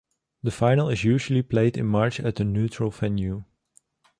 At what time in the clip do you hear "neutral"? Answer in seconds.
2.43-2.89